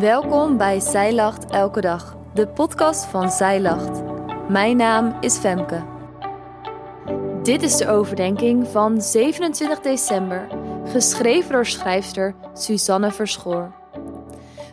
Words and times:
Welkom 0.00 0.56
bij 0.56 0.80
Zij 0.80 1.14
Lacht 1.14 1.50
Elke 1.50 1.80
Dag, 1.80 2.16
de 2.34 2.48
podcast 2.48 3.04
van 3.04 3.30
Zij 3.30 3.60
Lacht. 3.60 4.02
Mijn 4.48 4.76
naam 4.76 5.16
is 5.20 5.36
Femke. 5.36 5.84
Dit 7.42 7.62
is 7.62 7.76
de 7.76 7.88
overdenking 7.88 8.68
van 8.68 9.00
27 9.00 9.80
december, 9.80 10.48
geschreven 10.84 11.52
door 11.52 11.66
schrijfster 11.66 12.34
Suzanne 12.54 13.12
Verschoor. 13.12 13.74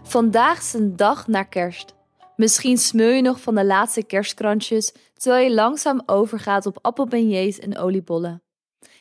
Vandaag 0.04 0.60
is 0.60 0.74
een 0.74 0.96
dag 0.96 1.28
na 1.28 1.44
kerst. 1.44 1.94
Misschien 2.36 2.78
smeel 2.78 3.10
je 3.10 3.22
nog 3.22 3.42
van 3.42 3.56
de 3.56 3.66
laatste 3.66 4.04
kerstkrantjes, 4.04 4.94
terwijl 5.14 5.44
je 5.44 5.54
langzaam 5.54 6.02
overgaat 6.06 6.66
op 6.66 6.80
appelbeignets 6.82 7.60
en 7.60 7.78
oliebollen. 7.78 8.44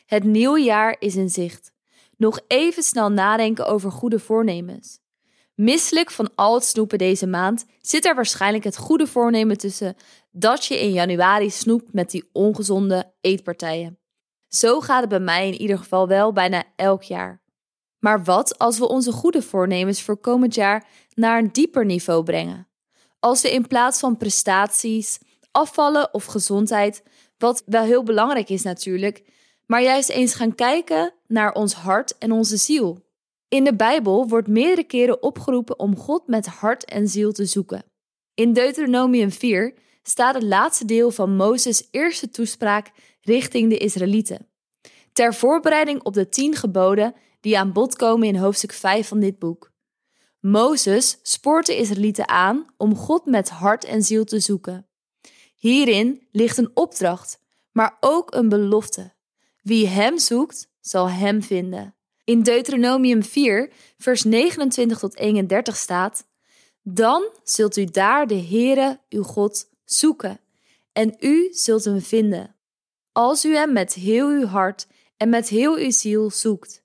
Het 0.05 0.23
nieuwe 0.23 0.61
jaar 0.61 0.95
is 0.99 1.15
in 1.15 1.29
zicht. 1.29 1.71
Nog 2.17 2.39
even 2.47 2.83
snel 2.83 3.09
nadenken 3.09 3.65
over 3.65 3.91
goede 3.91 4.19
voornemens. 4.19 5.02
Misselijk 5.55 6.11
van 6.11 6.29
al 6.35 6.53
het 6.53 6.63
snoepen 6.63 6.97
deze 6.97 7.27
maand 7.27 7.65
zit 7.81 8.05
er 8.05 8.15
waarschijnlijk 8.15 8.63
het 8.63 8.77
goede 8.77 9.07
voornemen 9.07 9.57
tussen 9.57 9.95
dat 10.31 10.65
je 10.65 10.79
in 10.79 10.91
januari 10.91 11.49
snoept 11.49 11.93
met 11.93 12.11
die 12.11 12.29
ongezonde 12.31 13.13
eetpartijen. 13.21 13.99
Zo 14.47 14.81
gaat 14.81 14.99
het 14.99 15.09
bij 15.09 15.19
mij 15.19 15.47
in 15.47 15.61
ieder 15.61 15.77
geval 15.77 16.07
wel 16.07 16.33
bijna 16.33 16.63
elk 16.75 17.03
jaar. 17.03 17.41
Maar 17.99 18.23
wat 18.23 18.57
als 18.57 18.77
we 18.77 18.87
onze 18.87 19.11
goede 19.11 19.41
voornemens 19.41 20.01
voor 20.01 20.17
komend 20.17 20.55
jaar 20.55 20.87
naar 21.13 21.37
een 21.37 21.51
dieper 21.51 21.85
niveau 21.85 22.23
brengen? 22.23 22.67
Als 23.19 23.41
we 23.41 23.51
in 23.51 23.67
plaats 23.67 23.99
van 23.99 24.17
prestaties, 24.17 25.19
afvallen 25.51 26.13
of 26.13 26.25
gezondheid, 26.25 27.03
wat 27.37 27.63
wel 27.65 27.83
heel 27.83 28.03
belangrijk 28.03 28.49
is 28.49 28.61
natuurlijk, 28.61 29.23
maar 29.65 29.81
juist 29.81 30.09
eens 30.09 30.33
gaan 30.33 30.55
kijken 30.55 31.13
naar 31.27 31.53
ons 31.53 31.73
hart 31.73 32.17
en 32.17 32.31
onze 32.31 32.57
ziel. 32.57 33.01
In 33.53 33.63
de 33.63 33.75
Bijbel 33.75 34.27
wordt 34.27 34.47
meerdere 34.47 34.83
keren 34.83 35.23
opgeroepen 35.23 35.79
om 35.79 35.97
God 35.97 36.27
met 36.27 36.45
hart 36.45 36.85
en 36.85 37.07
ziel 37.07 37.31
te 37.31 37.45
zoeken. 37.45 37.85
In 38.33 38.53
Deuteronomium 38.53 39.31
4 39.31 39.73
staat 40.03 40.33
het 40.33 40.43
laatste 40.43 40.85
deel 40.85 41.11
van 41.11 41.35
Mozes' 41.35 41.87
eerste 41.91 42.29
toespraak 42.29 42.91
richting 43.21 43.69
de 43.69 43.77
Israëlieten. 43.77 44.47
Ter 45.11 45.33
voorbereiding 45.33 46.03
op 46.03 46.13
de 46.13 46.29
tien 46.29 46.55
geboden 46.55 47.15
die 47.39 47.57
aan 47.59 47.73
bod 47.73 47.95
komen 47.95 48.27
in 48.27 48.35
hoofdstuk 48.35 48.71
5 48.71 49.07
van 49.07 49.19
dit 49.19 49.39
boek. 49.39 49.71
Mozes 50.39 51.19
spoort 51.21 51.65
de 51.65 51.77
Israëlieten 51.77 52.27
aan 52.27 52.65
om 52.77 52.95
God 52.95 53.25
met 53.25 53.49
hart 53.49 53.85
en 53.85 54.01
ziel 54.01 54.23
te 54.23 54.39
zoeken. 54.39 54.87
Hierin 55.55 56.27
ligt 56.31 56.57
een 56.57 56.71
opdracht, 56.73 57.39
maar 57.71 57.97
ook 57.99 58.33
een 58.33 58.49
belofte. 58.49 59.13
Wie 59.61 59.87
Hem 59.87 60.17
zoekt, 60.17 60.69
zal 60.79 61.09
Hem 61.09 61.43
vinden. 61.43 61.95
In 62.23 62.41
Deuteronomium 62.41 63.23
4, 63.23 63.71
vers 63.97 64.23
29 64.23 64.99
tot 64.99 65.17
31 65.17 65.75
staat: 65.75 66.27
Dan 66.81 67.29
zult 67.43 67.77
u 67.77 67.85
daar 67.85 68.27
de 68.27 68.41
Heere, 68.41 68.99
uw 69.09 69.23
God, 69.23 69.69
zoeken, 69.85 70.39
en 70.91 71.15
u 71.19 71.47
zult 71.51 71.85
hem 71.85 72.01
vinden, 72.01 72.55
als 73.11 73.45
u 73.45 73.55
hem 73.55 73.71
met 73.71 73.93
heel 73.93 74.27
uw 74.27 74.45
hart 74.45 74.87
en 75.17 75.29
met 75.29 75.47
heel 75.47 75.75
uw 75.75 75.91
ziel 75.91 76.29
zoekt. 76.29 76.83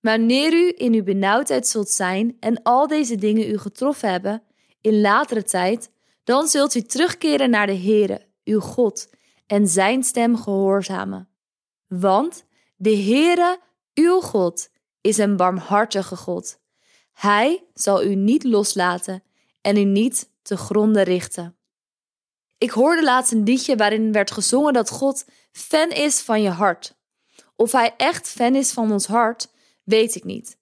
Wanneer 0.00 0.52
u 0.52 0.72
in 0.76 0.92
uw 0.92 1.02
benauwdheid 1.02 1.66
zult 1.66 1.88
zijn 1.88 2.36
en 2.40 2.62
al 2.62 2.86
deze 2.86 3.16
dingen 3.16 3.50
u 3.50 3.58
getroffen 3.58 4.10
hebben 4.10 4.42
in 4.80 5.00
latere 5.00 5.42
tijd, 5.42 5.90
dan 6.24 6.46
zult 6.48 6.74
u 6.74 6.82
terugkeren 6.82 7.50
naar 7.50 7.66
de 7.66 7.76
Heere, 7.76 8.26
uw 8.44 8.60
God, 8.60 9.10
en 9.46 9.68
zijn 9.68 10.02
stem 10.02 10.36
gehoorzamen. 10.36 11.28
Want 11.86 12.44
de 12.76 12.96
Heere, 12.96 13.58
uw 13.96 14.20
God, 14.20 14.68
is 15.00 15.18
een 15.18 15.36
barmhartige 15.36 16.16
God. 16.16 16.58
Hij 17.12 17.64
zal 17.74 18.04
u 18.04 18.14
niet 18.14 18.44
loslaten 18.44 19.22
en 19.60 19.76
u 19.76 19.84
niet 19.84 20.30
te 20.42 20.56
gronden 20.56 21.02
richten. 21.02 21.56
Ik 22.58 22.70
hoorde 22.70 23.02
laatst 23.02 23.32
een 23.32 23.42
liedje 23.42 23.76
waarin 23.76 24.12
werd 24.12 24.30
gezongen 24.30 24.72
dat 24.72 24.90
God 24.90 25.24
fan 25.52 25.90
is 25.90 26.20
van 26.20 26.42
je 26.42 26.50
hart. 26.50 26.94
Of 27.56 27.72
hij 27.72 27.94
echt 27.96 28.28
fan 28.28 28.54
is 28.54 28.72
van 28.72 28.92
ons 28.92 29.06
hart, 29.06 29.48
weet 29.84 30.14
ik 30.14 30.24
niet. 30.24 30.58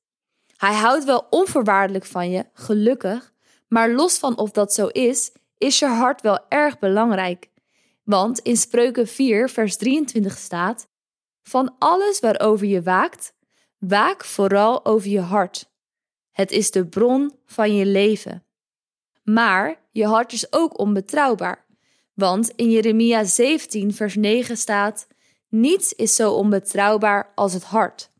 Hij 0.57 0.75
houdt 0.75 1.05
wel 1.05 1.27
onvoorwaardelijk 1.31 2.05
van 2.05 2.31
je, 2.31 2.47
gelukkig, 2.53 3.33
maar 3.69 3.91
los 3.91 4.19
van 4.19 4.39
of 4.39 4.51
dat 4.51 4.75
zo 4.75 4.87
is, 4.87 5.33
is 5.59 5.79
je 5.79 5.87
hart 5.87 6.21
wel 6.21 6.39
erg 6.49 6.79
belangrijk. 6.79 7.51
Want 8.05 8.39
in 8.39 8.57
Spreuken 8.57 9.07
4, 9.07 9.49
vers 9.49 9.77
23 9.77 10.39
staat: 10.39 10.89
Van 11.49 11.77
alles 11.79 12.21
waarover 12.21 12.67
je 12.67 12.83
waakt, 12.83 13.35
waak 13.79 14.25
vooral 14.25 14.85
over 14.85 15.09
je 15.09 15.21
hart. 15.21 15.73
Het 16.31 16.51
is 16.51 16.71
de 16.71 16.87
bron 16.87 17.33
van 17.47 17.75
je 17.75 17.87
leven. 17.87 18.45
Maar 19.23 19.81
je 19.91 20.07
hart 20.07 20.33
is 20.33 20.53
ook 20.53 20.79
onbetrouwbaar. 20.79 21.67
Want 22.15 22.51
in 22.57 22.71
Jeremia 22.71 23.25
17, 23.25 23.95
vers 23.95 24.15
9 24.15 24.57
staat: 24.57 25.07
Niets 25.49 25.93
is 25.93 26.15
zo 26.15 26.33
onbetrouwbaar 26.33 27.33
als 27.35 27.53
het 27.53 27.65
hart. 27.65 28.11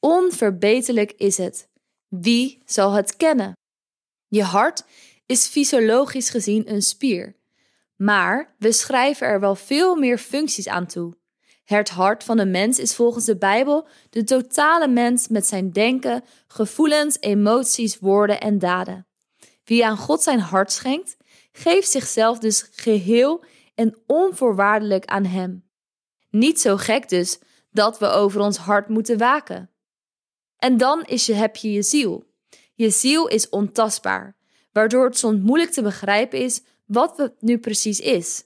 Onverbeterlijk 0.00 1.12
is 1.12 1.36
het. 1.36 1.68
Wie 2.08 2.62
zal 2.64 2.92
het 2.92 3.16
kennen? 3.16 3.52
Je 4.28 4.42
hart 4.42 4.84
is 5.26 5.46
fysiologisch 5.46 6.30
gezien 6.30 6.70
een 6.70 6.82
spier. 6.82 7.36
Maar 7.96 8.54
we 8.58 8.72
schrijven 8.72 9.26
er 9.26 9.40
wel 9.40 9.54
veel 9.54 9.96
meer 9.96 10.18
functies 10.18 10.68
aan 10.68 10.86
toe. 10.86 11.14
Het 11.64 11.88
hart 11.88 12.24
van 12.24 12.38
een 12.38 12.50
mens 12.50 12.78
is 12.78 12.94
volgens 12.94 13.24
de 13.24 13.36
Bijbel 13.36 13.86
de 14.10 14.24
totale 14.24 14.88
mens 14.88 15.28
met 15.28 15.46
zijn 15.46 15.70
denken, 15.70 16.24
gevoelens, 16.46 17.16
emoties, 17.20 17.98
woorden 17.98 18.40
en 18.40 18.58
daden. 18.58 19.06
Wie 19.64 19.86
aan 19.86 19.96
God 19.96 20.22
zijn 20.22 20.40
hart 20.40 20.72
schenkt, 20.72 21.16
geeft 21.52 21.90
zichzelf 21.90 22.38
dus 22.38 22.68
geheel 22.72 23.44
en 23.74 23.96
onvoorwaardelijk 24.06 25.04
aan 25.04 25.24
Hem. 25.24 25.68
Niet 26.30 26.60
zo 26.60 26.76
gek 26.76 27.08
dus 27.08 27.38
dat 27.70 27.98
we 27.98 28.06
over 28.06 28.40
ons 28.40 28.56
hart 28.56 28.88
moeten 28.88 29.18
waken. 29.18 29.70
En 30.58 30.76
dan 30.76 31.04
is 31.04 31.26
je, 31.26 31.34
heb 31.34 31.56
je 31.56 31.72
je 31.72 31.82
ziel. 31.82 32.26
Je 32.74 32.90
ziel 32.90 33.28
is 33.28 33.48
ontastbaar, 33.48 34.36
waardoor 34.72 35.04
het 35.04 35.18
soms 35.18 35.40
moeilijk 35.40 35.70
te 35.70 35.82
begrijpen 35.82 36.38
is 36.38 36.62
wat 36.84 37.16
het 37.16 37.42
nu 37.42 37.58
precies 37.58 38.00
is. 38.00 38.44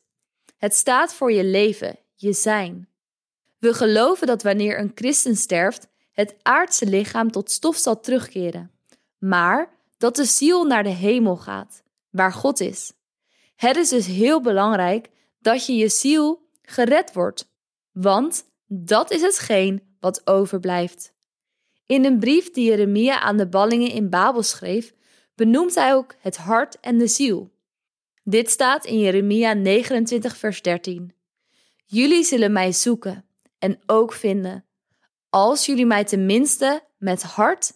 Het 0.56 0.74
staat 0.74 1.14
voor 1.14 1.32
je 1.32 1.44
leven, 1.44 1.98
je 2.14 2.32
zijn. 2.32 2.87
We 3.58 3.74
geloven 3.74 4.26
dat 4.26 4.42
wanneer 4.42 4.78
een 4.78 4.92
christen 4.94 5.36
sterft, 5.36 5.88
het 6.12 6.34
aardse 6.42 6.86
lichaam 6.86 7.30
tot 7.30 7.50
stof 7.50 7.76
zal 7.76 8.00
terugkeren, 8.00 8.70
maar 9.18 9.70
dat 9.96 10.16
de 10.16 10.24
ziel 10.24 10.64
naar 10.64 10.82
de 10.82 10.88
hemel 10.88 11.36
gaat, 11.36 11.82
waar 12.10 12.32
God 12.32 12.60
is. 12.60 12.92
Het 13.56 13.76
is 13.76 13.88
dus 13.88 14.06
heel 14.06 14.40
belangrijk 14.40 15.08
dat 15.40 15.66
je 15.66 15.74
je 15.74 15.88
ziel 15.88 16.48
gered 16.62 17.12
wordt, 17.12 17.50
want 17.92 18.44
dat 18.66 19.10
is 19.10 19.20
hetgeen 19.22 19.82
wat 20.00 20.26
overblijft. 20.26 21.12
In 21.86 22.04
een 22.04 22.18
brief 22.18 22.50
die 22.50 22.64
Jeremia 22.64 23.20
aan 23.20 23.36
de 23.36 23.48
ballingen 23.48 23.90
in 23.90 24.10
Babel 24.10 24.42
schreef, 24.42 24.94
benoemt 25.34 25.74
hij 25.74 25.94
ook 25.94 26.14
het 26.18 26.36
hart 26.36 26.80
en 26.80 26.98
de 26.98 27.06
ziel. 27.06 27.50
Dit 28.24 28.50
staat 28.50 28.84
in 28.84 28.98
Jeremia 28.98 29.52
29, 29.52 30.36
vers 30.36 30.62
13. 30.62 31.12
Jullie 31.84 32.24
zullen 32.24 32.52
mij 32.52 32.72
zoeken 32.72 33.24
en 33.58 33.78
ook 33.86 34.12
vinden, 34.12 34.64
als 35.30 35.66
jullie 35.66 35.86
mij 35.86 36.04
tenminste 36.04 36.82
met 36.98 37.22
hart 37.22 37.72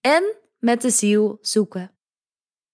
en 0.00 0.36
met 0.58 0.82
de 0.82 0.90
ziel 0.90 1.38
zoeken. 1.40 1.90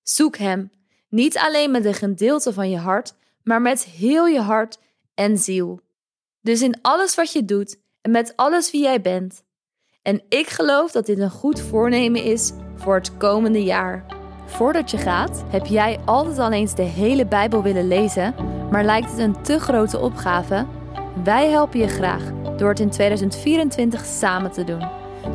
Zoek 0.03 0.37
Hem, 0.37 0.71
niet 1.09 1.39
alleen 1.39 1.71
met 1.71 1.85
een 1.85 1.95
gedeelte 1.95 2.53
van 2.53 2.71
je 2.71 2.79
hart, 2.79 3.15
maar 3.43 3.63
met 3.63 3.85
heel 3.85 4.27
je 4.27 4.41
hart 4.41 4.79
en 5.15 5.39
ziel. 5.39 5.81
Dus 6.41 6.63
in 6.63 6.79
alles 6.83 7.15
wat 7.15 7.33
je 7.33 7.45
doet 7.45 7.81
en 8.01 8.11
met 8.11 8.37
alles 8.37 8.71
wie 8.71 8.83
jij 8.83 9.01
bent. 9.01 9.43
En 10.03 10.23
ik 10.29 10.49
geloof 10.49 10.93
dat 10.93 11.07
dit 11.07 11.19
een 11.19 11.31
goed 11.31 11.61
voornemen 11.61 12.23
is 12.23 12.53
voor 12.77 12.95
het 12.95 13.17
komende 13.17 13.63
jaar. 13.63 14.07
Voordat 14.47 14.91
je 14.91 14.99
gaat, 14.99 15.45
heb 15.47 15.67
jij 15.67 16.01
altijd 16.05 16.39
al 16.39 16.53
eens 16.53 16.75
de 16.75 16.83
hele 16.83 17.27
Bijbel 17.27 17.63
willen 17.63 17.89
lezen, 17.89 18.35
maar 18.71 18.85
lijkt 18.85 19.11
het 19.11 19.19
een 19.19 19.43
te 19.43 19.59
grote 19.59 19.99
opgave? 19.99 20.67
Wij 21.25 21.51
helpen 21.51 21.79
je 21.79 21.89
graag 21.89 22.42
door 22.63 22.71
het 22.71 22.81
in 22.81 22.91
2024 22.91 24.05
samen 24.05 24.51
te 24.51 24.65
doen. 24.65 24.89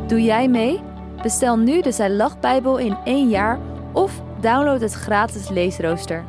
Doe 0.06 0.22
jij 0.22 0.48
mee? 0.48 0.80
Bestel 1.22 1.56
nu 1.56 1.80
de 1.80 1.92
Zij 1.92 2.10
Lach 2.10 2.40
Bijbel 2.40 2.78
in 2.78 2.96
één 3.04 3.28
jaar 3.28 3.58
of 3.92 4.22
download 4.40 4.80
het 4.80 4.92
gratis 4.92 5.48
leesrooster. 5.48 6.24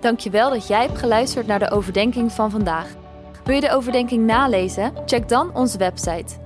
Dankjewel 0.00 0.50
dat 0.50 0.66
jij 0.66 0.86
hebt 0.86 0.98
geluisterd 0.98 1.46
naar 1.46 1.58
de 1.58 1.70
overdenking 1.70 2.32
van 2.32 2.50
vandaag. 2.50 2.88
Wil 3.44 3.54
je 3.54 3.60
de 3.60 3.72
overdenking 3.72 4.26
nalezen? 4.26 4.92
Check 5.06 5.28
dan 5.28 5.54
onze 5.54 5.78
website. 5.78 6.45